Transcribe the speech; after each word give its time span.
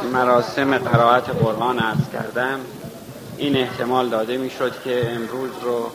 مراسم 0.00 0.78
قرائت 0.78 1.30
قرآن 1.30 1.78
عرض 1.78 2.08
کردم. 2.12 2.60
این 3.36 3.56
احتمال 3.56 4.08
داده 4.08 4.36
می‌شد 4.36 4.82
که 4.84 5.10
امروز 5.10 5.50
رو 5.62 5.90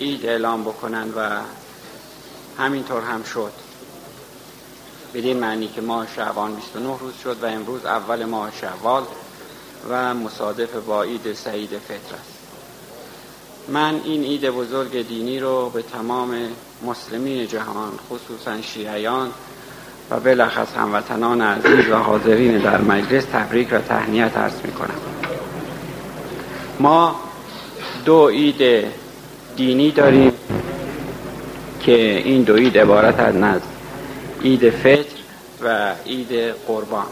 عید 0.00 0.26
اعلام 0.26 0.64
بکنن 0.64 1.10
و 1.16 1.40
همینطور 2.58 3.02
هم 3.02 3.22
شد. 3.22 3.52
بدین 5.14 5.40
معنی 5.40 5.68
که 5.68 5.80
ماه 5.80 6.06
شعبان 6.16 6.54
29 6.54 6.98
روز 6.98 7.14
شد 7.24 7.36
و 7.42 7.46
امروز 7.46 7.84
اول 7.84 8.24
ماه 8.24 8.52
شوال 8.60 9.02
و 9.88 10.14
مصادف 10.14 10.74
با 10.74 11.02
عید 11.02 11.32
سعید 11.32 11.78
فطر 11.78 12.14
است. 12.14 12.38
من 13.68 14.00
این 14.04 14.22
عید 14.22 14.50
بزرگ 14.50 15.08
دینی 15.08 15.40
رو 15.40 15.70
به 15.70 15.82
تمام 15.82 16.48
مسلمین 16.82 17.46
جهان 17.46 17.92
خصوصا 18.10 18.62
شیعیان 18.62 19.32
و 20.10 20.20
بلخص 20.20 20.74
هموطنان 20.76 21.40
عزیز 21.40 21.88
و 21.90 21.94
حاضرین 21.94 22.58
در 22.58 22.80
مجلس 22.80 23.24
تبریک 23.24 23.68
و 23.72 23.78
تهنیت 23.78 24.36
عرض 24.36 24.60
می 24.64 24.72
کنم 24.72 24.94
ما 26.80 27.16
دو 28.04 28.28
عید 28.28 28.84
دینی 29.56 29.90
داریم 29.90 30.32
که 31.80 32.22
این 32.24 32.42
دو 32.42 32.56
عید 32.56 32.78
عبارت 32.78 33.20
از 33.20 33.60
عید 34.44 34.70
فطر 34.70 35.16
و 35.62 35.92
عید 36.06 36.54
قربان 36.66 37.06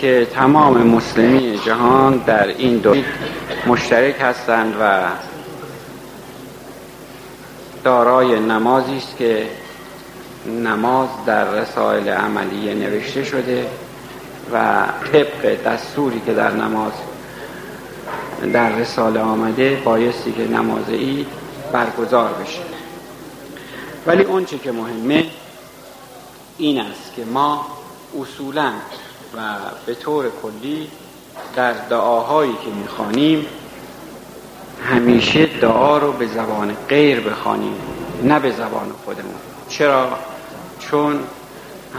که 0.00 0.26
تمام 0.34 0.86
مسلمین 0.86 1.60
جهان 1.66 2.16
در 2.26 2.46
این 2.46 2.78
دو 2.78 2.94
مشترک 3.66 4.16
هستند 4.20 4.74
و 4.80 5.00
دارای 7.84 8.40
نمازی 8.40 8.96
است 8.96 9.16
که 9.16 9.46
نماز 10.48 11.08
در 11.26 11.50
رسائل 11.50 12.08
عملیه 12.08 12.74
نوشته 12.74 13.24
شده 13.24 13.66
و 14.52 14.86
طبق 15.12 15.62
دستوری 15.64 16.20
که 16.26 16.34
در 16.34 16.50
نماز 16.50 16.92
در 18.52 18.72
رساله 18.72 19.20
آمده 19.20 19.82
بایستی 19.84 20.32
که 20.32 20.48
نماز 20.48 20.88
عید 20.88 21.26
برگزار 21.72 22.32
بشه 22.32 22.60
ولی 24.06 24.22
اونچه 24.22 24.58
که 24.58 24.72
مهمه 24.72 25.26
این 26.58 26.80
است 26.80 27.14
که 27.16 27.24
ما 27.24 27.66
اصولا 28.20 28.72
و 29.36 29.40
به 29.86 29.94
طور 29.94 30.24
کلی 30.42 30.88
در 31.56 31.72
دعاهایی 31.72 32.52
که 32.52 32.70
می‌خوانیم 32.70 33.46
همیشه 34.90 35.46
دعا 35.46 35.98
رو 35.98 36.12
به 36.12 36.26
زبان 36.26 36.76
غیر 36.88 37.20
بخوانیم 37.20 37.74
نه 38.22 38.40
به 38.40 38.50
زبان 38.50 38.92
خودمون 39.04 39.34
چرا؟ 39.68 40.08
چون 40.90 41.20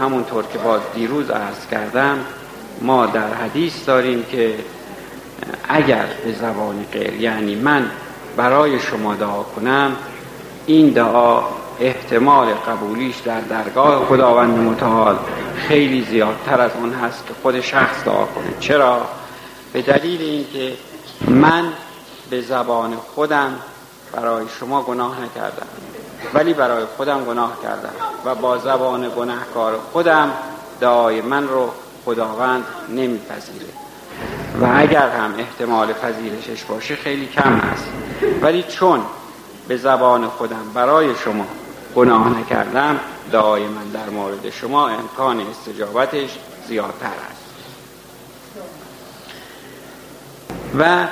همونطور 0.00 0.44
که 0.52 0.58
باز 0.58 0.80
دیروز 0.94 1.30
عرض 1.30 1.66
کردم 1.70 2.18
ما 2.80 3.06
در 3.06 3.34
حدیث 3.34 3.86
داریم 3.86 4.24
که 4.24 4.54
اگر 5.68 6.06
به 6.24 6.32
زبان 6.32 6.86
غیر 6.92 7.14
یعنی 7.14 7.54
من 7.54 7.90
برای 8.36 8.80
شما 8.80 9.14
دعا 9.14 9.42
کنم 9.42 9.96
این 10.66 10.90
دعا 10.90 11.42
احتمال 11.80 12.54
قبولیش 12.54 13.16
در 13.16 13.40
درگاه 13.40 14.06
خداوند 14.06 14.58
متعال 14.58 15.18
خیلی 15.56 16.04
زیادتر 16.10 16.60
از 16.60 16.70
اون 16.80 16.92
هست 16.92 17.26
که 17.26 17.34
خود 17.42 17.60
شخص 17.60 18.04
دعا 18.04 18.24
کنه 18.24 18.54
چرا؟ 18.60 19.06
به 19.72 19.82
دلیل 19.82 20.22
اینکه 20.22 20.76
من 21.28 21.72
به 22.30 22.40
زبان 22.40 22.96
خودم 22.96 23.52
برای 24.12 24.44
شما 24.60 24.82
گناه 24.82 25.20
نکردم 25.24 25.66
ولی 26.34 26.54
برای 26.54 26.84
خودم 26.84 27.24
گناه 27.24 27.62
کردم 27.62 27.92
و 28.24 28.34
با 28.34 28.58
زبان 28.58 29.12
گناهکار 29.16 29.78
خودم 29.92 30.32
دعای 30.80 31.20
من 31.20 31.48
رو 31.48 31.70
خداوند 32.04 32.64
نمیپذیره. 32.88 33.66
و 34.60 34.68
اگر 34.76 35.08
هم 35.08 35.34
احتمال 35.38 35.92
پذیرشش 35.92 36.64
باشه 36.64 36.96
خیلی 36.96 37.26
کم 37.26 37.54
هست 37.54 37.84
ولی 38.42 38.62
چون 38.62 39.00
به 39.68 39.76
زبان 39.76 40.28
خودم 40.28 40.72
برای 40.74 41.14
شما 41.16 41.46
گناه 41.96 42.38
نکردم 42.38 43.00
دعای 43.32 43.62
من 43.62 43.84
در 43.84 44.10
مورد 44.10 44.50
شما 44.50 44.88
امکان 44.88 45.40
استجابتش 45.40 46.38
زیادتر 46.68 47.06
است. 47.06 47.40
و 50.78 51.06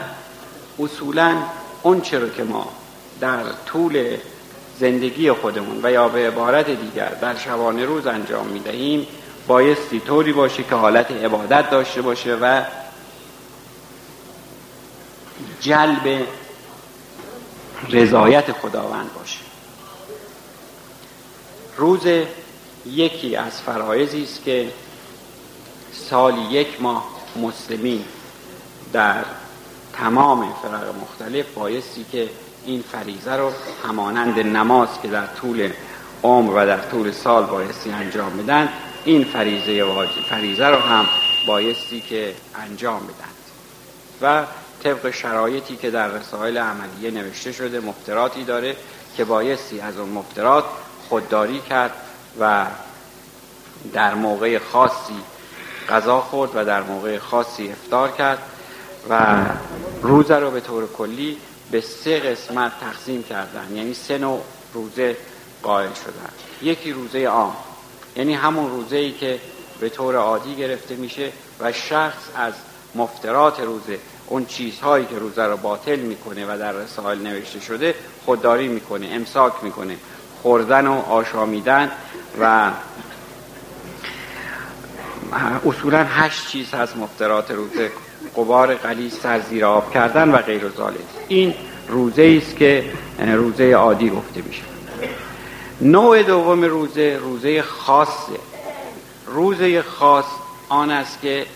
اصولا 0.78 1.36
اون 1.82 2.00
چرا 2.00 2.28
که 2.28 2.44
ما 2.44 2.66
در 3.20 3.42
طول 3.66 4.16
زندگی 4.80 5.32
خودمون 5.32 5.80
و 5.82 5.90
یا 5.90 6.08
به 6.08 6.26
عبارت 6.28 6.70
دیگر 6.70 7.08
در 7.08 7.36
شبانه 7.36 7.84
روز 7.84 8.06
انجام 8.06 8.46
می 8.46 8.60
دهیم 8.60 9.06
بایستی 9.46 10.00
طوری 10.00 10.32
باشه 10.32 10.62
که 10.62 10.74
حالت 10.74 11.10
عبادت 11.10 11.70
داشته 11.70 12.02
باشه 12.02 12.34
و 12.34 12.62
جلب 15.60 16.26
رضایت 17.90 18.52
خداوند 18.52 19.14
باشه. 19.14 19.38
روز 21.76 22.06
یکی 22.86 23.36
از 23.36 23.60
فرایزی 23.60 24.22
است 24.22 24.44
که 24.44 24.68
سالی 25.92 26.42
یک 26.42 26.82
ماه 26.82 27.08
مسلمین 27.36 28.04
در 28.92 29.24
تمام 29.92 30.54
فرق 30.62 30.94
مختلف 31.02 31.46
بایستی 31.54 32.06
که 32.12 32.28
این 32.68 32.84
فریزه 32.92 33.36
رو 33.36 33.52
همانند 33.88 34.38
نماز 34.38 34.88
که 35.02 35.08
در 35.08 35.26
طول 35.26 35.70
عمر 36.22 36.52
و 36.52 36.66
در 36.66 36.78
طول 36.78 37.12
سال 37.12 37.44
بایستی 37.46 37.90
انجام 37.90 38.36
بدن 38.36 38.68
این 39.04 39.24
فریزه 39.24 39.84
واجب 39.84 40.20
فریزه 40.30 40.66
رو 40.66 40.76
هم 40.76 41.06
بایستی 41.46 42.00
که 42.00 42.34
انجام 42.54 43.00
بدن 43.00 43.28
و 44.22 44.46
طبق 44.82 45.10
شرایطی 45.10 45.76
که 45.76 45.90
در 45.90 46.08
رسائل 46.08 46.58
عملیه 46.58 47.10
نوشته 47.10 47.52
شده 47.52 47.80
مفتراتی 47.80 48.44
داره 48.44 48.76
که 49.16 49.24
بایستی 49.24 49.80
از 49.80 49.98
اون 49.98 50.08
مفترات 50.08 50.64
خودداری 51.08 51.60
کرد 51.60 51.92
و 52.40 52.66
در 53.92 54.14
موقع 54.14 54.58
خاصی 54.58 55.20
غذا 55.88 56.20
خورد 56.20 56.50
و 56.54 56.64
در 56.64 56.82
موقع 56.82 57.18
خاصی 57.18 57.72
افتار 57.72 58.10
کرد 58.10 58.38
و 59.10 59.36
روزه 60.02 60.36
رو 60.36 60.50
به 60.50 60.60
طور 60.60 60.86
کلی 60.86 61.38
به 61.70 61.80
سه 61.80 62.20
قسمت 62.20 62.72
تقسیم 62.80 63.22
کردن. 63.22 63.76
یعنی 63.76 63.94
سه 63.94 64.18
نوع 64.18 64.42
روزه 64.74 65.16
قائل 65.62 65.92
شدن. 65.92 66.30
یکی 66.62 66.92
روزه 66.92 67.26
عام. 67.26 67.56
یعنی 68.16 68.34
همون 68.34 68.70
روزه 68.70 68.96
ای 68.96 69.12
که 69.12 69.40
به 69.80 69.88
طور 69.88 70.16
عادی 70.16 70.56
گرفته 70.56 70.94
میشه 70.96 71.32
و 71.60 71.72
شخص 71.72 72.22
از 72.36 72.54
مفترات 72.94 73.60
روزه 73.60 73.98
اون 74.26 74.46
چیزهایی 74.46 75.06
که 75.06 75.18
روزه 75.18 75.42
رو 75.42 75.56
باطل 75.56 75.96
می‌کنه 75.96 76.54
و 76.54 76.58
در 76.58 76.72
رسائل 76.72 77.18
نوشته 77.18 77.60
شده 77.60 77.94
خودداری 78.24 78.68
می‌کنه 78.68 79.06
امساک 79.06 79.52
می‌کنه. 79.62 79.96
خوردن 80.42 80.86
و 80.86 80.92
آشامیدن 80.92 81.90
و 82.40 82.70
اصولا 85.66 86.04
هشت 86.04 86.48
چیز 86.48 86.70
هست 86.70 86.96
مفترات 86.96 87.50
روزه. 87.50 87.90
قبار 88.36 88.74
قلیز 88.74 89.14
سر 89.14 89.40
زیر 89.40 89.64
آب 89.64 89.92
کردن 89.94 90.30
و 90.30 90.36
غیر 90.36 90.68
ذالک 90.68 90.96
این 91.28 91.54
روزه 91.88 92.40
است 92.42 92.56
که 92.56 92.84
روزه 93.18 93.72
عادی 93.72 94.10
گفته 94.10 94.42
میشه. 94.42 94.62
نوع 95.80 96.22
دوم 96.22 96.64
روزه 96.64 97.18
روزه 97.22 97.62
خاصه. 97.62 98.38
روزه 99.26 99.82
خاص 99.82 100.24
آن 100.68 100.90
است 100.90 101.20
که 101.22 101.46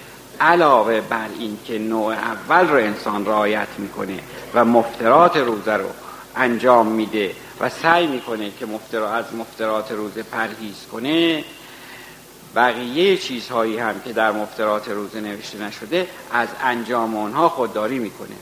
علاوه 0.41 1.00
بر 1.00 1.27
این 1.38 1.59
که 1.65 1.78
نوع 1.78 2.12
اول 2.12 2.69
رو 2.69 2.77
انسان 2.77 3.27
رعایت 3.27 3.69
می‌کنه 3.78 4.19
و 4.55 4.65
مفترات 4.65 5.37
روزه 5.37 5.72
رو 5.72 5.88
انجام 6.37 6.87
میده 6.87 7.31
و 7.61 7.69
سعی 7.69 8.06
می‌کنه 8.06 8.50
که 8.61 8.66
مفترا 8.66 9.11
از 9.11 9.25
مفترات 9.34 9.93
روزه 9.93 10.22
پرهیز 10.22 10.87
کنه 10.93 11.44
بقیه 12.54 13.16
چیزهایی 13.16 13.78
هم 13.78 14.00
که 14.00 14.12
در 14.12 14.32
مفترات 14.32 14.88
روزه 14.88 15.20
نوشته 15.20 15.58
نشده 15.58 16.08
از 16.32 16.49
انجام 16.62 17.16
آنها 17.16 17.49
خودداری 17.49 17.99
می‌کنه. 17.99 18.37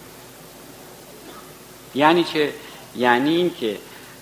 یعنی 1.95 2.25
چه؟ 2.25 2.53
یعنی 2.97 3.37
این 3.37 3.55
که 3.55 3.79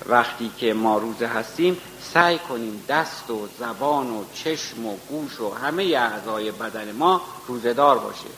وقتی 0.07 0.51
که 0.59 0.75
ما 0.75 0.99
روزه 0.99 1.27
هستیم 1.27 1.77
سعی 2.15 2.39
کنیم 2.39 2.85
دست 2.89 3.31
و 3.31 3.49
زبان 3.59 4.11
و 4.11 4.25
چشم 4.35 4.87
و 4.87 4.97
گوش 5.09 5.41
و 5.41 5.55
همه 5.55 5.83
اعضای 5.83 6.51
بدن 6.51 6.93
ما 6.93 7.21
روزدار 7.47 7.99
باشه. 7.99 8.29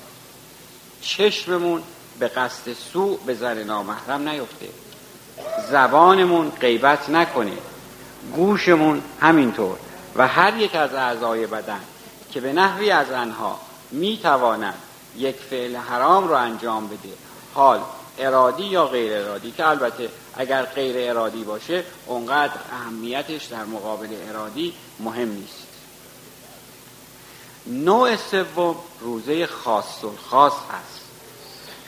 چشممون 1.00 1.82
به 2.18 2.28
قصد 2.28 2.72
سوء 2.72 3.16
به 3.26 3.34
زن 3.34 3.62
نامحرم 3.62 4.28
نیفته. 4.28 4.68
زبانمون 5.70 6.50
غیبت 6.50 7.10
نکنه. 7.10 7.52
گوشمون 8.34 9.02
همینطور. 9.20 9.76
و 10.16 10.28
هر 10.28 10.56
یک 10.56 10.74
از 10.74 10.94
اعضای 10.94 11.46
بدن 11.46 11.80
که 12.32 12.40
به 12.40 12.52
نحوی 12.52 12.90
از 12.90 13.10
آنها 13.10 13.60
می‌تواند 13.90 14.74
یک 15.16 15.36
فعل 15.36 15.76
حرام 15.76 16.28
رو 16.28 16.34
انجام 16.34 16.86
بده. 16.86 17.14
حال 17.54 17.80
ارادی 18.18 18.62
یا 18.62 18.86
غیر 18.86 19.12
ارادی 19.12 19.50
که 19.50 19.68
البته 19.68 20.08
اگر 20.36 20.62
غیر 20.62 21.10
ارادی 21.10 21.44
باشه 21.44 21.84
اونقدر 22.06 22.52
اهمیتش 22.72 23.44
در 23.44 23.64
مقابل 23.64 24.08
ارادی 24.28 24.74
مهم 25.00 25.28
نیست. 25.28 25.66
نوع 27.66 28.16
سوم 28.16 28.76
روزه 29.00 29.46
خاص 29.46 30.04
و 30.04 30.16
خاص 30.30 30.52
هست. 30.52 31.00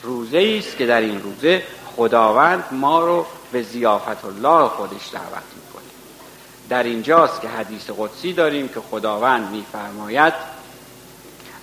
روزه 0.02 0.56
است 0.58 0.76
که 0.76 0.86
در 0.86 1.00
این 1.00 1.22
روزه 1.22 1.62
خداوند 1.96 2.64
ما 2.70 3.00
رو 3.00 3.26
به 3.52 3.62
زیافت 3.62 4.24
الله 4.24 4.68
خودش 4.68 5.10
دعوت 5.12 5.42
می‌کنه. 5.56 5.71
در 6.72 6.82
اینجاست 6.82 7.40
که 7.40 7.48
حدیث 7.48 7.90
قدسی 7.98 8.32
داریم 8.32 8.68
که 8.68 8.80
خداوند 8.80 9.50
میفرماید 9.50 10.32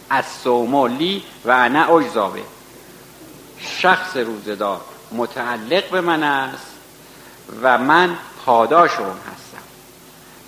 از 0.09 0.25
سومولی 0.43 1.23
و 1.45 1.51
انا 1.51 1.85
اجزابه. 1.97 2.41
شخص 3.59 4.17
روزدار 4.17 4.81
متعلق 5.11 5.89
به 5.89 6.01
من 6.01 6.23
است 6.23 6.71
و 7.61 7.77
من 7.77 8.17
پاداش 8.45 8.99
اون 8.99 9.09
هستم. 9.09 9.63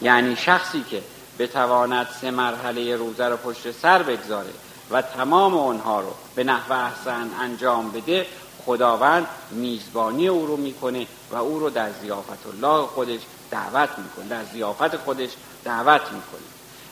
یعنی 0.01 0.35
شخصی 0.35 0.83
که 0.89 1.03
بتواند 1.39 2.07
سه 2.21 2.31
مرحله 2.31 2.95
روزه 2.95 3.25
رو 3.25 3.37
پشت 3.37 3.71
سر 3.71 4.03
بگذاره 4.03 4.53
و 4.91 5.01
تمام 5.01 5.53
اونها 5.53 5.99
رو 5.99 6.13
به 6.35 6.43
نحو 6.43 6.73
احسن 6.73 7.29
انجام 7.39 7.91
بده 7.91 8.25
خداوند 8.65 9.27
میزبانی 9.51 10.27
او 10.27 10.45
رو 10.45 10.57
می‌کنه 10.57 11.07
و 11.31 11.35
او 11.35 11.59
رو 11.59 11.69
در 11.69 11.89
زیافت 12.01 12.47
الله 12.47 12.87
خودش 12.87 13.19
دعوت 13.51 13.89
می‌کنه. 13.97 14.27
در 14.29 14.43
زیافت 14.43 14.97
خودش 14.97 15.29
دعوت 15.63 16.01
می‌کنه. 16.01 16.41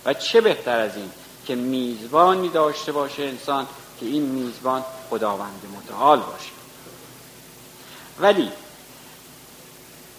و 0.06 0.14
چه 0.14 0.42
بهتر 0.42 0.80
از 0.80 0.96
این 0.96 1.12
که 1.46 1.56
میزبانی 1.56 2.50
داشته 2.50 2.92
باشه 2.92 3.24
انسان 3.24 3.68
که 4.00 4.06
این 4.06 4.24
میزبان 4.24 4.84
خداوند 5.10 5.62
متعال 5.78 6.20
باشه. 6.20 6.52
ولی 8.20 8.52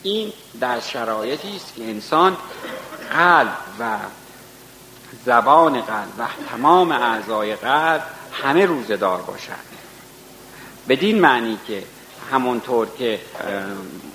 این 0.03 0.33
در 0.61 0.81
شرایطی 0.81 1.57
است 1.57 1.75
که 1.77 1.85
انسان 1.85 2.37
قلب 3.13 3.57
و 3.81 3.99
زبان 5.27 5.81
قلب 5.81 6.09
و 6.19 6.27
تمام 6.51 6.93
اعضای 6.93 7.57
قلب 7.57 8.03
همه 8.33 8.67
روزدار 8.67 9.23
باشند. 9.23 9.65
بدین 10.89 11.21
معنی 11.21 11.59
که 11.67 11.85
همونطور 12.33 12.89
که 12.99 13.21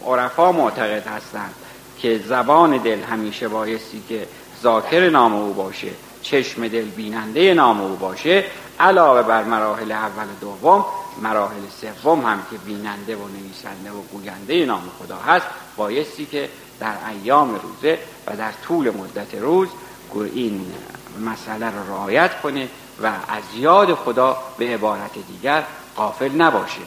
عرفا 0.05 0.51
معتقد 0.51 1.07
هستند 1.07 1.55
که 2.01 2.19
زبان 2.27 2.77
دل 2.77 2.99
همیشه 2.99 3.47
بایستی 3.47 4.03
که 4.09 4.27
ذاکر 4.63 5.09
نام 5.09 5.33
او 5.33 5.53
باشه 5.53 5.87
چشم 6.21 6.67
دل 6.67 6.85
بیننده 6.85 7.53
نام 7.53 7.81
او 7.81 7.95
باشه 7.95 8.43
علاوه 8.79 9.23
بر 9.23 9.43
مراحل 9.43 9.91
اول 9.91 10.23
و 10.23 10.39
دوم 10.41 10.85
مراحل 11.21 11.61
سوم 11.81 12.25
هم 12.25 12.43
که 12.51 12.57
بیننده 12.57 13.15
و 13.15 13.27
نویسنده 13.27 13.91
و 13.91 14.01
گوینده 14.11 14.65
نام 14.65 14.83
خدا 14.99 15.17
هست 15.17 15.45
بایستی 15.77 16.25
که 16.25 16.49
در 16.79 16.93
ایام 17.09 17.59
روزه 17.59 17.99
و 18.27 18.35
در 18.35 18.51
طول 18.67 18.89
مدت 18.89 19.35
روز 19.35 19.67
این 20.33 20.65
مسئله 21.25 21.65
را 21.65 21.81
رعایت 21.95 22.41
کنه 22.41 22.69
و 23.03 23.07
از 23.07 23.43
یاد 23.55 23.93
خدا 23.93 24.37
به 24.57 24.73
عبارت 24.73 25.13
دیگر 25.27 25.63
قافل 25.95 26.31
نباشه. 26.31 26.81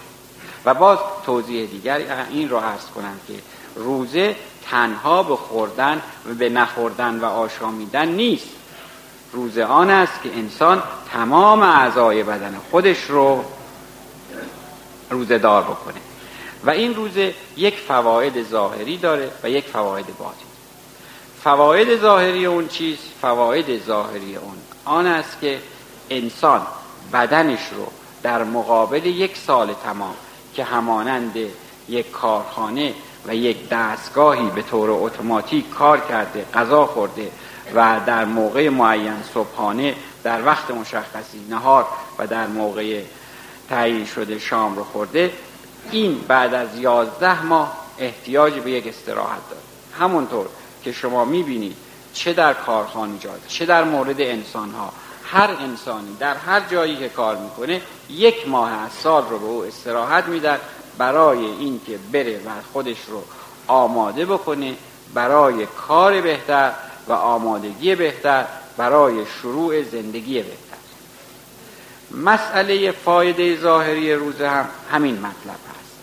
و 0.64 0.74
باز 0.74 0.98
توضیح 1.26 1.66
دیگر 1.66 2.00
این 2.30 2.48
را 2.48 2.60
عرض 2.60 2.86
کنم 2.94 3.20
که 3.28 3.34
روزه 3.74 4.36
تنها 4.70 5.22
به 5.22 5.36
خوردن 5.36 6.02
و 6.30 6.34
به 6.34 6.48
نخوردن 6.48 7.20
و 7.20 7.24
آشامیدن 7.24 8.08
نیست. 8.08 8.48
روزه 9.32 9.64
آن 9.64 9.90
است 9.90 10.22
که 10.22 10.28
انسان 10.34 10.82
تمام 11.12 11.62
اعضای 11.62 12.22
بدن 12.22 12.56
خودش 12.70 13.04
رو 13.04 13.44
روزه 15.10 15.38
دار 15.38 15.62
بکنه. 15.62 16.00
و 16.64 16.70
این 16.70 16.94
روزه 16.94 17.34
یک 17.56 17.78
فواید 17.78 18.48
ظاهری 18.48 18.96
داره 18.96 19.30
و 19.42 19.50
یک 19.50 19.64
فواید 19.64 20.06
باطنی. 20.18 20.48
فواید 21.44 22.00
ظاهری 22.00 22.46
اون 22.46 22.68
چیز 22.68 22.98
فواید 23.20 23.84
ظاهری 23.86 24.36
اون 24.36 24.56
آن 24.84 25.06
است 25.06 25.40
که 25.40 25.60
انسان 26.10 26.66
بدنش 27.12 27.60
رو 27.76 27.86
در 28.22 28.44
مقابل 28.44 29.06
یک 29.06 29.36
سال 29.36 29.74
تمام 29.84 30.14
که 30.54 30.64
همانند 30.64 31.36
یک 31.88 32.10
کارخانه 32.10 32.94
و 33.28 33.34
یک 33.34 33.68
دستگاهی 33.68 34.50
به 34.50 34.62
طور 34.62 34.90
اتوماتیک 34.90 35.70
کار 35.70 36.00
کرده 36.00 36.44
غذا 36.54 36.86
خورده 36.86 37.30
و 37.74 38.00
در 38.06 38.24
موقع 38.24 38.68
معین 38.68 39.22
صبحانه 39.34 39.94
در 40.22 40.46
وقت 40.46 40.70
مشخصی 40.70 41.46
نهار 41.50 41.86
و 42.18 42.26
در 42.26 42.46
موقع 42.46 43.02
تعیین 43.68 44.06
شده 44.06 44.38
شام 44.38 44.76
رو 44.76 44.84
خورده. 44.84 45.32
این 45.90 46.20
بعد 46.28 46.54
از 46.54 46.78
یازده 46.78 47.42
ماه 47.42 47.76
احتیاج 47.98 48.54
به 48.54 48.70
یک 48.70 48.86
استراحت 48.86 49.50
داره. 49.50 49.62
همونطور 49.98 50.46
که 50.84 50.92
شما 50.92 51.24
می‌بینید 51.24 51.76
چه 52.12 52.32
در 52.32 52.54
کارخانجات 52.54 53.48
چه 53.48 53.66
در 53.66 53.84
مورد 53.84 54.20
انسان 54.20 54.70
ها 54.70 54.92
هر 55.24 55.50
انسانی 55.60 56.16
در 56.20 56.36
هر 56.36 56.60
جایی 56.60 56.96
که 56.96 57.08
کار 57.08 57.36
می‌کنه 57.36 57.80
یک 58.10 58.48
ماه 58.48 58.72
از 58.72 58.92
سال 58.92 59.24
رو 59.30 59.38
به 59.38 59.46
او 59.46 59.64
استراحت 59.64 60.24
میدن 60.24 60.58
برای 60.98 61.44
اینکه 61.44 61.98
بره 62.12 62.36
و 62.36 62.50
خودش 62.72 62.98
رو 63.08 63.22
آماده 63.66 64.26
بکنه 64.26 64.74
برای 65.14 65.66
کار 65.66 66.20
بهتر 66.20 66.72
و 67.08 67.12
آمادگی 67.12 67.94
بهتر 67.94 68.44
برای 68.76 69.26
شروع 69.26 69.82
زندگی 69.82 70.34
بهتر 70.34 70.78
مسئله 72.10 72.92
فایده 72.92 73.56
ظاهری 73.60 74.14
روزه 74.14 74.48
هم 74.48 74.68
همین 74.90 75.14
مطلب 75.14 75.30
هست 75.48 75.98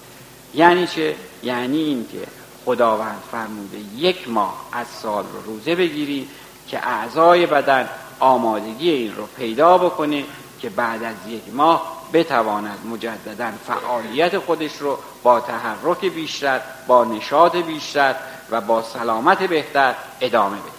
یعنی 0.54 0.88
چه؟ 0.88 1.16
یعنی 1.44 1.78
اینکه 1.78 2.28
خداوند 2.66 3.22
فرموده 3.32 3.78
یک 3.98 4.30
ماه 4.30 4.66
از 4.72 4.88
سال 4.88 5.24
رو 5.34 5.54
روزه 5.54 5.76
بگیری 5.76 6.28
که 6.68 6.88
اعضای 6.88 7.46
بدن 7.46 7.90
آمادگی 8.20 8.90
این 8.90 9.16
رو 9.16 9.28
پیدا 9.38 9.78
بکنه 9.78 10.24
که 10.60 10.70
بعد 10.70 11.04
از 11.04 11.16
یک 11.28 11.44
ماه 11.54 11.95
بتواند 12.14 12.80
مجددا 12.86 13.52
فعالیت 13.68 14.38
خودش 14.38 14.78
رو 14.78 14.98
با 15.24 15.40
تحرک 15.40 16.06
بیشتر 16.06 16.62
با 16.88 17.06
نشاط 17.06 17.56
بیشتر 17.56 18.16
و 18.52 18.62
با 18.62 18.84
سلامت 18.84 19.44
بهتر 19.44 19.96
ادامه 20.22 20.58
بده. 20.58 20.72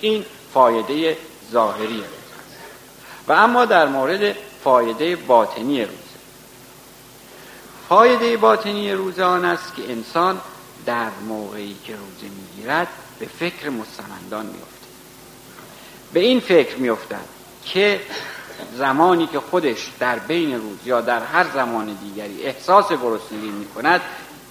این 0.00 0.24
فایده 0.54 1.16
ظاهری 1.52 2.04
و 3.28 3.32
اما 3.32 3.64
در 3.64 3.88
مورد 3.88 4.36
فایده 4.64 5.16
باطنی 5.16 5.84
روزه 5.84 5.96
فایده 7.88 8.36
باطنی 8.36 8.92
روزه 8.92 9.24
آن 9.24 9.44
است 9.44 9.74
که 9.74 9.92
انسان 9.92 10.40
در 10.86 11.10
موقعی 11.28 11.76
که 11.84 11.92
روزه 11.92 12.34
می‌گیرد 12.36 12.88
به 13.18 13.26
فکر 13.26 13.70
مستمندان 13.70 14.46
میفته 14.46 14.86
به 16.12 16.20
این 16.20 16.40
فکر 16.40 16.76
میافتد 16.76 17.24
که 17.64 18.00
زمانی 18.76 19.26
که 19.26 19.40
خودش 19.40 19.90
در 20.00 20.18
بین 20.18 20.54
روز 20.54 20.78
یا 20.84 21.00
در 21.00 21.24
هر 21.24 21.46
زمان 21.54 21.98
دیگری 22.02 22.42
احساس 22.42 22.92
گرسنگی 22.92 23.50
می 23.50 23.66
کند 23.66 24.00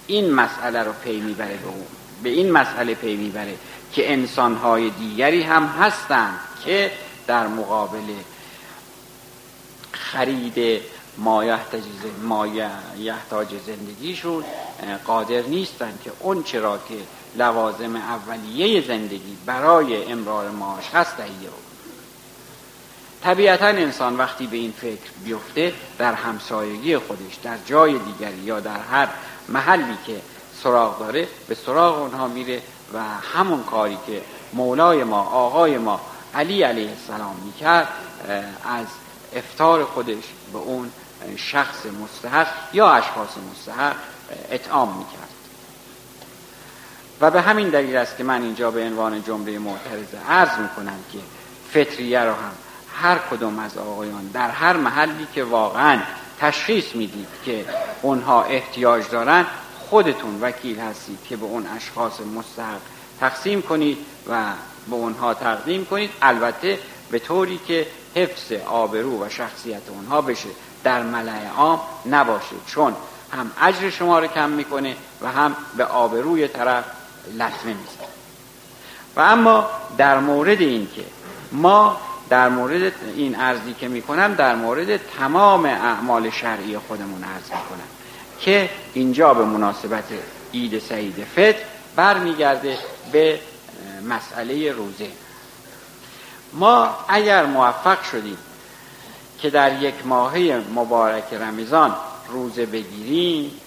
این 0.06 0.30
مسئله 0.30 0.82
رو 0.82 0.92
پی 1.04 1.20
می‌بره 1.20 1.56
به 1.56 1.68
اون 1.68 1.86
به 2.22 2.28
این 2.28 2.50
مسئله 2.52 2.94
پی 2.94 3.16
می‌بره 3.16 3.54
که 3.92 4.12
انسانهای 4.12 4.90
دیگری 4.90 5.42
هم 5.42 5.66
هستند 5.66 6.38
که 6.64 6.90
در 7.26 7.46
مقابل 7.46 8.02
خرید 9.92 10.82
ما 11.18 11.44
یحتاج 12.98 13.48
زندگیشون 13.66 14.44
قادر 15.04 15.42
نیستند 15.42 16.00
که 16.04 16.12
اون 16.20 16.42
چرا 16.42 16.78
که 16.88 16.94
لوازم 17.36 17.96
اولیه 17.96 18.86
زندگی 18.86 19.36
برای 19.46 20.04
امرار 20.12 20.50
معاش 20.50 20.84
هست 20.94 21.16
طبیعتا 23.24 23.66
انسان 23.66 24.16
وقتی 24.16 24.46
به 24.46 24.56
این 24.56 24.72
فکر 24.72 25.10
بیفته 25.24 25.72
در 25.98 26.14
همسایگی 26.14 26.98
خودش 26.98 27.34
در 27.42 27.56
جای 27.66 27.98
دیگری 27.98 28.38
یا 28.38 28.60
در 28.60 28.80
هر 28.90 29.08
محلی 29.48 29.96
که 30.06 30.20
سراغ 30.62 30.98
داره 30.98 31.28
به 31.48 31.54
سراغ 31.54 31.98
اونها 31.98 32.28
میره 32.28 32.62
و 32.94 32.98
همون 33.34 33.62
کاری 33.62 33.98
که 34.06 34.22
مولای 34.52 35.04
ما 35.04 35.22
آقای 35.22 35.78
ما 35.78 36.00
علی 36.34 36.62
علیه 36.62 36.90
السلام 36.90 37.36
می‌کرد 37.44 37.88
از 38.64 38.86
افتار 39.36 39.84
خودش 39.84 40.24
به 40.52 40.58
اون 40.58 40.90
شخص 41.36 41.86
مستحق 41.86 42.46
یا 42.72 42.90
اشخاص 42.90 43.28
مستحق 43.52 43.96
اطعام 44.50 44.98
می‌کرد. 44.98 45.28
و 47.20 47.30
به 47.30 47.40
همین 47.40 47.68
دلیل 47.68 47.96
است 47.96 48.16
که 48.16 48.24
من 48.24 48.42
اینجا 48.42 48.70
به 48.70 48.84
عنوان 48.84 49.22
جمله 49.22 49.58
معترضه 49.58 50.18
عرض 50.28 50.58
می‌کنم 50.58 50.98
که 51.12 51.18
فطریه 51.72 52.20
رو 52.20 52.32
هم 52.32 52.52
هر 52.94 53.18
کدوم 53.30 53.58
از 53.58 53.78
آقایان 53.78 54.30
در 54.34 54.50
هر 54.50 54.76
محلی 54.76 55.26
که 55.34 55.44
واقعا 55.44 55.98
تشخیص 56.40 56.94
می‌دید 56.94 57.28
که 57.44 57.64
اونها 58.02 58.42
احتیاج 58.42 59.04
دارن 59.10 59.46
خودتون 59.90 60.38
وکیل 60.40 60.80
هستید 60.80 61.18
که 61.28 61.36
به 61.36 61.44
اون 61.44 61.66
اشخاص 61.66 62.20
مستحق 62.20 62.80
تقسیم 63.20 63.62
کنید 63.62 63.98
و 64.28 64.42
به 64.90 64.94
اونها 64.94 65.34
تقدیم 65.34 65.84
کنید. 65.84 66.10
البته 66.22 66.78
به 67.10 67.18
طوری 67.18 67.60
که 67.66 67.86
حفظ 68.14 68.52
آبرو 68.66 69.24
و 69.24 69.28
شخصیت 69.28 69.88
اونها 69.88 70.20
بشه. 70.20 70.48
در 70.84 71.02
ملع 71.02 71.48
عام 71.56 71.80
نباشه 72.06 72.56
چون 72.66 72.94
هم 73.32 73.50
اجر 73.60 73.90
شما 73.90 74.18
رو 74.18 74.26
کم 74.26 74.50
می‌کنه 74.50 74.96
و 75.20 75.28
هم 75.28 75.56
به 75.76 75.84
آبروی 75.84 76.48
طرف 76.48 76.84
لطمه 77.34 77.74
می‌زنه. 77.74 78.08
و 79.16 79.20
اما 79.20 79.70
در 79.98 80.18
مورد 80.18 80.60
این 80.60 80.88
که 80.96 81.04
ما 81.52 82.00
در 82.32 82.48
مورد 82.48 82.92
این 83.16 83.34
عرضی 83.34 83.74
که 83.74 83.88
می‌کنم 83.88 84.34
در 84.34 84.54
مورد 84.54 84.96
تمام 84.96 85.64
اعمال 85.64 86.30
شرعی 86.30 86.78
خودمون 86.78 87.24
عرض 87.24 87.44
می‌کنم 87.44 87.88
که 88.40 88.70
اینجا 88.94 89.34
به 89.34 89.44
مناسبت 89.44 90.04
عید 90.54 90.78
سعید 90.78 91.24
فطر 91.36 91.62
برمیگرده 91.96 92.78
به 93.12 93.40
مسئله 94.08 94.72
روزه. 94.72 95.08
ما 96.52 96.96
اگر 97.08 97.46
موفق 97.46 98.02
شدیم 98.02 98.38
که 99.38 99.50
در 99.50 99.82
یک 99.82 99.94
ماهه 100.04 100.62
مبارک 100.74 101.32
رمضان 101.32 101.96
روزه 102.28 102.66
بگیریم 102.66 103.60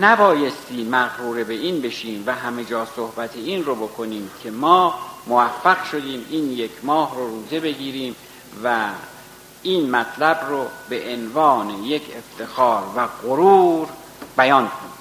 نبایستی 0.00 0.84
مغرور 0.84 1.44
به 1.44 1.54
این 1.54 1.80
بشیم 1.80 2.22
و 2.26 2.34
همه 2.34 2.64
جا 2.64 2.86
صحبت 2.96 3.36
این 3.36 3.64
رو 3.64 3.74
بکنیم 3.74 4.30
که 4.42 4.50
ما 4.50 5.15
موفق 5.26 5.84
شدیم 5.84 6.26
این 6.30 6.52
یک 6.52 6.70
ماه 6.82 7.14
رو 7.14 7.26
روزه 7.28 7.60
بگیریم 7.60 8.16
و 8.64 8.88
این 9.62 9.90
مطلب 9.90 10.46
رو 10.48 10.66
به 10.88 11.14
عنوان 11.14 11.84
یک 11.84 12.02
افتخار 12.16 12.82
و 12.96 13.06
غرور 13.06 13.88
بیان 14.36 14.68
کنیم. 14.68 14.92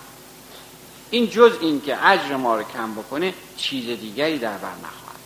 این 1.10 1.30
جز 1.30 1.52
این 1.62 1.82
که 1.82 2.08
اجر 2.08 2.36
ما 2.36 2.56
رو 2.56 2.64
کم 2.64 2.94
بکنه 2.94 3.34
چیز 3.58 4.00
دیگری 4.00 4.40
در 4.40 4.58
بر 4.58 4.70
نخواهد. 4.70 5.20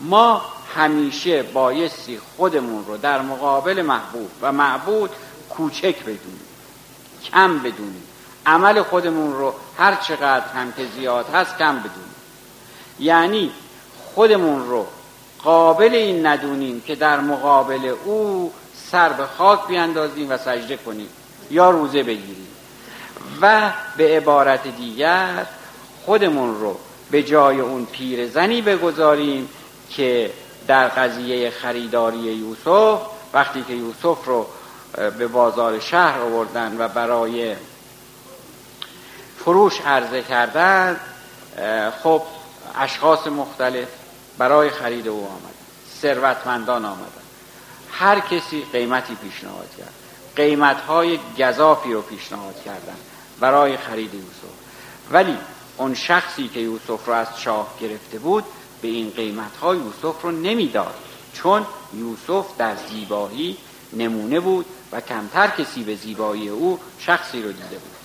ما 0.00 0.42
همیشه 0.74 1.42
بایستی 1.42 2.20
خودمون 2.36 2.84
رو 2.86 2.96
در 2.96 3.22
مقابل 3.22 3.82
محبوب 3.82 4.30
و 4.42 4.52
معبود 4.52 5.10
کوچک 5.50 6.00
بدونیم 6.00 6.40
کم 7.32 7.58
بدونیم. 7.58 8.02
عمل 8.46 8.82
خودمون 8.82 9.32
رو 9.32 9.54
هر 9.78 9.94
چقدر 9.94 10.46
هم 10.46 10.72
که 10.72 10.86
زیاد 10.86 11.28
هست 11.34 11.58
کم 11.58 11.78
بدونیم. 11.78 12.14
یعنی 12.98 13.52
خودمون 14.20 14.68
رو 14.68 14.86
قابل 15.42 15.94
این 15.94 16.26
ندونیم 16.26 16.80
که 16.80 16.94
در 16.94 17.20
مقابل 17.20 17.94
او 18.04 18.52
سر 18.90 19.08
به 19.08 19.26
خاک 19.26 19.66
بیاندازیم 19.66 20.30
و 20.30 20.36
سجده 20.36 20.76
کنیم 20.76 21.08
یا 21.50 21.70
روزه 21.70 22.02
بگیریم. 22.02 22.46
و 23.42 23.72
به 23.96 24.16
عبارت 24.16 24.76
دیگر 24.76 25.46
خودمون 26.04 26.60
رو 26.60 26.76
به 27.10 27.22
جای 27.22 27.60
اون 27.60 27.86
پیرزنی 27.86 28.62
بگذاریم 28.62 29.48
که 29.90 30.30
در 30.66 30.88
قضیه 30.88 31.50
خریداری 31.50 32.18
یوسف 32.18 33.00
وقتی 33.34 33.62
که 33.62 33.72
یوسف 33.72 34.24
رو 34.24 34.46
به 35.18 35.26
بازار 35.26 35.80
شهر 35.80 36.20
آوردن 36.20 36.76
و 36.78 36.88
برای 36.88 37.56
فروش 39.38 39.80
عرضه 39.80 40.22
کردن 40.22 41.00
خب 42.02 42.22
اشخاص 42.80 43.26
مختلف 43.26 43.88
برای 44.40 44.70
خرید 44.70 45.08
او 45.08 45.26
آمد. 45.26 45.54
ثروتمندان 46.02 46.84
آمدن 46.84 47.22
هر 47.92 48.20
کسی 48.20 48.64
قیمتی 48.72 49.14
پیشنهاد 49.14 49.68
کرد. 49.78 49.92
قیمت 50.36 50.80
های 50.80 51.18
گذافی 51.38 51.92
رو 51.92 52.02
پیشنهاد 52.02 52.62
کردن 52.64 52.96
برای 53.40 53.76
خرید 53.76 54.14
یوسف. 54.14 54.54
ولی 55.10 55.36
اون 55.76 55.94
شخصی 55.94 56.48
که 56.48 56.60
یوسف 56.60 57.06
رو 57.06 57.12
از 57.12 57.40
شاه 57.40 57.74
گرفته 57.80 58.18
بود 58.18 58.44
به 58.82 58.88
این 58.88 59.10
قیمت 59.10 59.56
ها 59.62 59.74
یوسف 59.74 60.22
رو 60.22 60.30
نمی‌داد. 60.30 60.94
چون 61.32 61.66
یوسف 61.94 62.46
در 62.58 62.76
زیبایی 62.90 63.56
نمونه 63.92 64.40
بود 64.40 64.66
و 64.92 65.00
کمتر 65.00 65.48
کسی 65.48 65.84
به 65.84 65.94
زیبایی 65.94 66.48
او 66.48 66.78
شخصی 66.98 67.42
رو 67.42 67.52
دیده 67.52 67.78
بود. 67.78 67.96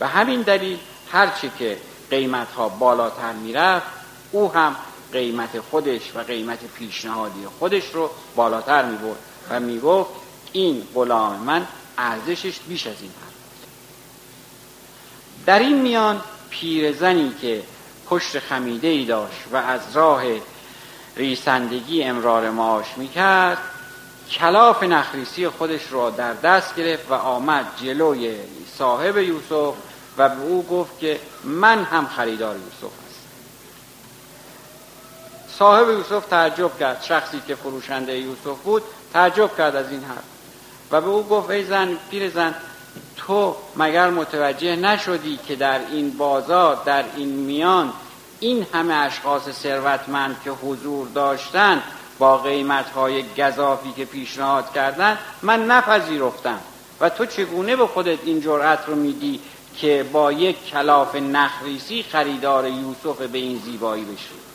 و 0.00 0.08
همین 0.08 0.42
دلیل 0.42 0.78
هرچه 1.12 1.50
که 1.58 1.78
قیمت 2.10 2.52
ها 2.52 2.68
بالاتر 2.68 3.32
می‌رفت 3.32 3.86
او 4.32 4.52
هم 4.52 4.76
قیمت 5.14 5.60
خودش 5.60 6.16
و 6.16 6.18
قیمت 6.18 6.58
پیشنهادی 6.78 7.46
خودش 7.58 7.94
رو 7.94 8.10
بالاتر 8.36 8.84
می 8.84 8.96
برد 8.96 9.18
و 9.50 9.60
می 9.60 9.80
گفت 9.80 10.10
این 10.52 10.82
غلام 10.94 11.36
من 11.36 11.66
ارزشش 11.98 12.60
بیش 12.68 12.86
از 12.86 12.96
این 13.00 13.10
هست 13.10 13.68
در 15.46 15.58
این 15.58 15.82
میان 15.82 16.20
پیرزنی 16.50 17.34
که 17.40 17.62
پشت 18.06 18.38
خمیده 18.38 18.88
ای 18.88 19.04
داشت 19.04 19.40
و 19.52 19.56
از 19.56 19.80
راه 19.94 20.22
ریسندگی 21.16 22.02
امرار 22.02 22.50
معاش 22.50 22.86
می‌کرد 22.96 23.58
کلاف 24.30 24.82
نخریسی 24.82 25.48
خودش 25.48 25.92
را 25.92 26.10
در 26.10 26.32
دست 26.32 26.76
گرفت 26.76 27.10
و 27.10 27.14
آمد 27.14 27.66
جلوی 27.82 28.34
صاحب 28.78 29.18
یوسف 29.18 29.74
و 30.18 30.28
به 30.28 30.42
او 30.42 30.62
گفت 30.62 30.98
که 30.98 31.20
من 31.44 31.84
هم 31.84 32.06
خریدار 32.06 32.56
یوسف 32.56 33.03
صاحب 35.58 35.90
یوسف 35.90 36.26
تعجب 36.26 36.78
کرد. 36.78 37.02
شخصی 37.02 37.42
که 37.46 37.54
فروشنده 37.54 38.18
یوسف 38.18 38.62
بود 38.64 38.82
تعجب 39.12 39.56
کرد 39.56 39.76
از 39.76 39.90
این 39.90 40.04
حرف. 40.04 40.24
و 40.90 41.00
به 41.00 41.06
او 41.06 41.22
گفت 41.28 41.50
ای 41.50 41.64
زن 41.64 41.98
پیر 42.10 42.30
زن 42.30 42.54
تو 43.16 43.56
مگر 43.76 44.10
متوجه 44.10 44.76
نشدی 44.76 45.38
که 45.46 45.56
در 45.56 45.80
این 45.90 46.10
بازار 46.10 46.82
در 46.84 47.04
این 47.16 47.28
میان 47.28 47.92
این 48.40 48.66
همه 48.72 48.94
اشخاص 48.94 49.50
ثروتمند 49.50 50.36
که 50.44 50.50
حضور 50.50 51.08
داشتن 51.08 51.82
با 52.18 52.38
قیمت 52.38 52.90
های 52.90 53.24
گذافی 53.38 53.92
که 53.92 54.04
پیشنهاد 54.04 54.72
کردن 54.72 55.18
من 55.42 55.64
نپذیرفتم؟ 55.64 56.60
و 57.00 57.08
تو 57.08 57.26
چگونه 57.26 57.76
به 57.76 57.86
خودت 57.86 58.18
این 58.24 58.40
جرأت 58.40 58.78
رو 58.86 58.94
میدی 58.94 59.40
که 59.76 60.06
با 60.12 60.32
یک 60.32 60.66
کلاف 60.70 61.14
نخریسی 61.14 62.02
خریدار 62.02 62.68
یوسف 62.68 63.22
به 63.22 63.38
این 63.38 63.58
زیبایی 63.64 64.04
بشی؟ 64.04 64.53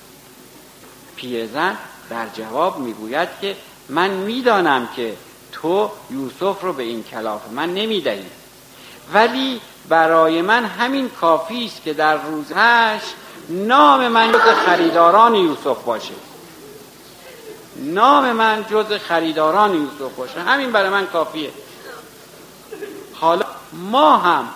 پیرزن 1.19 1.77
در 2.09 2.27
جواب 2.33 2.79
می‌گوید 2.79 3.29
که 3.41 3.55
من 3.89 4.09
می‌دانم 4.09 4.89
که 4.95 5.15
تو 5.51 5.91
یوسف 6.11 6.61
رو 6.61 6.73
به 6.73 6.83
این 6.83 7.03
کلاف 7.03 7.41
من 7.51 7.73
نمی‌دهی. 7.73 8.25
ولی 9.13 9.61
برای 9.89 10.41
من 10.41 10.65
همین 10.65 11.09
کافی 11.09 11.65
است 11.65 11.83
که 11.83 11.93
در 11.93 12.17
روزش 12.17 13.01
نام 13.49 14.07
من 14.07 14.31
جز 14.31 14.65
خریداران 14.65 15.35
یوسف 15.35 15.83
باشه. 15.83 16.13
نام 17.75 18.31
من 18.31 18.65
جز 18.71 18.93
خریداران 18.93 19.75
یوسف 19.75 20.15
باشه. 20.15 20.41
همین 20.41 20.71
برای 20.71 20.89
من 20.89 21.07
کافیه. 21.07 21.49
حالا 23.13 23.45
ما 23.73 24.17
هم 24.17 24.49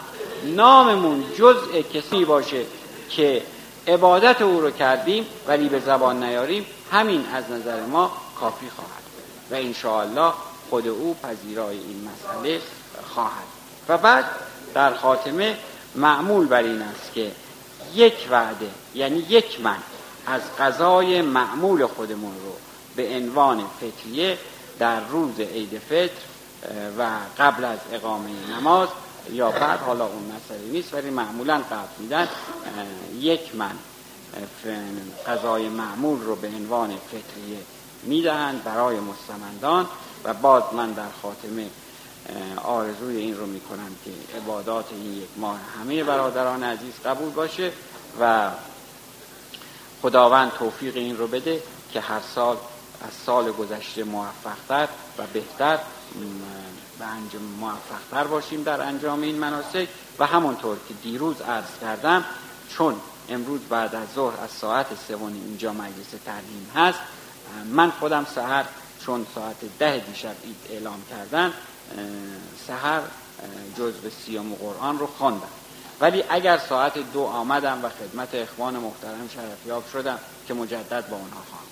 ناممون 0.43 1.23
جزء 1.37 1.81
کسی 1.93 2.25
باشه 2.25 2.61
که 3.09 3.41
عبادت 3.87 4.41
او 4.41 4.61
رو 4.61 4.71
کردیم 4.71 5.25
ولی 5.47 5.69
به 5.69 5.79
زبان 5.79 6.23
نیاریم 6.23 6.65
همین 6.91 7.25
از 7.33 7.51
نظر 7.51 7.85
ما 7.85 8.11
کافی 8.39 8.69
خواهد. 8.75 9.03
و 9.51 9.55
انشاءالله 9.55 10.33
خود 10.69 10.87
او 10.87 11.15
پذیرای 11.23 11.77
این 11.77 12.09
مسئله 12.09 12.61
خواهد. 13.13 13.47
و 13.89 13.97
بعد 13.97 14.25
در 14.73 14.93
خاتمه 14.93 15.57
معمول 15.95 16.47
بر 16.47 16.63
این 16.63 16.81
است 16.81 17.13
که 17.13 17.31
یک 17.95 18.27
وعده 18.31 18.69
یعنی 18.95 19.25
یک 19.29 19.61
من 19.61 19.77
از 20.27 20.41
قضای 20.59 21.21
معمول 21.21 21.85
خودمون 21.85 22.33
رو 22.45 22.55
به 22.95 23.15
عنوان 23.15 23.63
فطریه 23.81 24.37
در 24.79 24.99
روز 24.99 25.39
عید 25.39 25.81
فطر 25.89 26.09
و 26.99 27.09
قبل 27.39 27.63
از 27.65 27.79
اقامه 27.91 28.29
نماز 28.57 28.87
یا 29.31 29.51
بعد 29.51 29.79
حالا 29.79 30.05
اون 30.05 30.31
مسئله 30.35 30.67
نیست 30.71 30.93
ولی 30.93 31.09
معمولا 31.09 31.57
قبل 31.57 31.87
میدن 31.99 32.27
یک 33.19 33.55
من 33.55 33.71
قضای 35.27 35.69
معمول 35.69 36.21
رو 36.21 36.35
به 36.35 36.47
عنوان 36.47 36.97
فطریه 36.97 37.57
می‌دهند 38.03 38.63
برای 38.63 38.99
مستمندان 38.99 39.87
و 40.23 40.33
باز 40.33 40.63
من 40.73 40.91
در 40.91 41.09
خاتمه 41.21 41.69
آرزوی 42.63 43.17
این 43.17 43.37
رو 43.37 43.45
می‌کنم 43.45 43.95
که 44.05 44.11
عبادات 44.37 44.85
این 44.91 45.17
یک 45.17 45.29
ماه 45.37 45.59
همه 45.79 46.03
برادران 46.03 46.63
عزیز 46.63 46.93
قبول 47.05 47.29
باشه 47.29 47.71
و 48.19 48.51
خداوند 50.01 50.51
توفیق 50.51 50.95
این 50.95 51.17
رو 51.17 51.27
بده 51.27 51.63
که 51.91 51.99
هر 51.99 52.21
سال 52.35 52.57
از 53.07 53.13
سال 53.25 53.51
گذشته 53.51 54.03
موفقتر 54.03 54.87
و 55.17 55.23
بهتر 55.33 55.79
به 56.99 57.05
انجام 57.05 57.41
موفقتر 57.41 58.23
باشیم 58.23 58.63
در 58.63 58.81
انجام 58.81 59.21
این 59.21 59.35
مناسک 59.35 59.87
و 60.19 60.25
همونطور 60.25 60.77
که 60.87 60.93
دیروز 60.93 61.41
عرض 61.41 61.79
کردم 61.81 62.25
چون 62.69 62.95
امروز 63.29 63.61
بعد 63.69 63.95
از 63.95 64.07
ظهر 64.15 64.43
از 64.43 64.51
ساعت 64.51 64.87
سوانی 65.07 65.39
اینجا 65.39 65.73
مجلس 65.73 66.09
ترهیم 66.25 66.71
هست 66.75 66.99
من 67.71 67.91
خودم 67.91 68.25
سهر 68.35 68.65
چون 69.05 69.25
ساعت 69.35 69.77
ده 69.79 69.99
دیشب 69.99 70.35
اعلام 70.69 71.03
کردن 71.09 71.53
سهر 72.67 73.01
جزء 73.77 74.09
سیام 74.25 74.53
قرآن 74.53 74.99
رو 74.99 75.07
خواندم. 75.07 75.47
ولی 76.01 76.23
اگر 76.29 76.57
ساعت 76.57 76.97
دو 77.13 77.23
آمدم 77.23 77.79
و 77.83 77.89
خدمت 77.89 78.35
اخوان 78.35 78.73
محترم 78.73 79.29
شرفیاب 79.35 79.83
شدم 79.93 80.19
که 80.47 80.53
مجدد 80.53 81.09
با 81.09 81.17
اونها 81.17 81.41
خواهم 81.49 81.65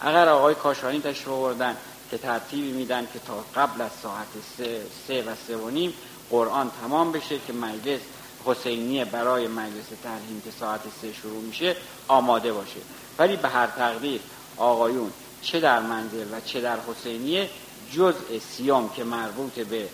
اگر 0.00 0.28
آقای 0.28 0.54
کاشانی 0.54 1.00
تشریف 1.00 1.28
آوردن 1.28 1.76
که 2.10 2.18
ترتیبی 2.18 2.72
میدن 2.72 3.08
که 3.12 3.18
تا 3.18 3.44
قبل 3.56 3.80
از 3.80 3.90
ساعت 4.02 4.26
سه, 4.58 4.82
سه 5.06 5.22
و 5.22 5.34
سه 5.46 5.56
و 5.56 5.70
نیم 5.70 5.94
قرآن 6.30 6.70
تمام 6.82 7.12
بشه 7.12 7.38
که 7.46 7.52
مجلس 7.52 8.00
حسینیه 8.44 9.04
برای 9.04 9.48
مجلس 9.48 9.86
ترهیم 10.02 10.42
که 10.44 10.50
ساعت 10.60 10.80
سه 11.02 11.12
شروع 11.12 11.42
میشه 11.42 11.76
آماده 12.08 12.52
باشه. 12.52 12.80
ولی 13.18 13.36
به 13.36 13.48
هر 13.48 13.66
تقدیر 13.66 14.20
آقایون 14.56 15.10
چه 15.42 15.60
در 15.60 15.80
منزل 15.80 16.26
و 16.32 16.40
چه 16.40 16.60
در 16.60 16.76
حسینیه 16.80 17.50
جزء 17.92 18.38
سیام 18.56 18.88
که 18.88 19.04
مربوط 19.04 19.52
به 19.52 19.88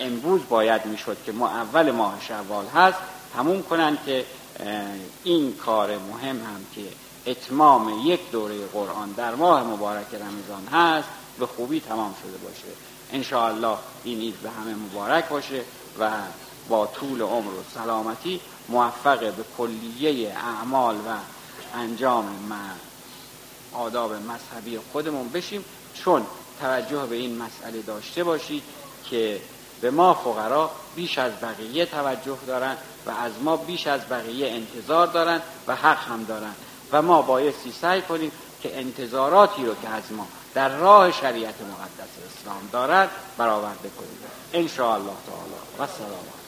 امروز 0.00 0.40
باید 0.48 0.86
می‌شد 0.86 1.16
که 1.26 1.32
ما 1.32 1.48
اول 1.48 1.90
ماه 1.90 2.20
شوال 2.28 2.66
هست 2.66 2.98
تموم 3.34 3.62
کنند 3.62 3.98
که 4.06 4.24
این 5.24 5.54
کار 5.54 5.98
مهم 5.98 6.36
هم 6.36 6.66
که 6.74 6.82
اتمام 7.26 8.00
یک 8.04 8.30
دوره 8.30 8.66
قرآن 8.66 9.12
در 9.12 9.34
ماه 9.34 9.62
مبارک 9.62 10.06
رمضان 10.14 10.66
هست 10.72 11.08
به 11.38 11.46
خوبی 11.46 11.80
تمام 11.80 12.14
شده 12.22 12.36
باشه. 12.38 12.76
انشاءالله 13.12 13.76
این 14.04 14.20
عید 14.20 14.42
به 14.42 14.50
همه 14.50 14.74
مبارک 14.74 15.28
باشه 15.28 15.62
و 16.00 16.10
با 16.68 16.86
طول 16.86 17.22
عمر 17.22 17.50
و 17.50 17.62
سلامتی 17.74 18.40
موفق 18.68 19.18
به 19.18 19.44
کلیه 19.58 20.36
اعمال 20.36 20.96
و 20.96 21.16
انجام 21.74 22.52
آداب 23.72 24.12
مذهبی 24.12 24.78
خودمون 24.92 25.28
بشیم. 25.28 25.64
چون 25.94 26.26
توجه 26.60 27.06
به 27.06 27.16
این 27.16 27.42
مسئله 27.42 27.82
داشته 27.82 28.24
باشید 28.24 28.62
که 29.10 29.40
به 29.80 29.90
ما 29.90 30.14
فقرا 30.14 30.70
بیش 30.96 31.18
از 31.18 31.32
بقیه 31.42 31.86
توجه 31.86 32.38
دارن 32.46 32.76
و 33.06 33.10
از 33.10 33.32
ما 33.42 33.56
بیش 33.56 33.86
از 33.86 34.00
بقیه 34.10 34.48
انتظار 34.48 35.06
دارن 35.06 35.40
و 35.66 35.76
حق 35.76 36.08
هم 36.08 36.24
دارن. 36.24 36.54
و 36.92 37.02
ما 37.02 37.22
بایستی 37.22 37.72
سعی 37.72 38.02
کنیم 38.02 38.32
که 38.62 38.78
انتظاراتی 38.78 39.66
رو 39.66 39.74
که 39.74 39.88
از 39.88 40.12
ما 40.12 40.26
در 40.54 40.76
راه 40.76 41.12
شریعت 41.12 41.54
مقدس 41.54 42.10
اسلام 42.30 42.68
دارد 42.72 43.10
برآورده 43.38 43.88
کنیم. 43.88 44.18
ان 44.52 44.60
الله 44.60 45.16
تعالی. 45.26 45.52
و 45.78 45.86
سلام. 45.86 46.41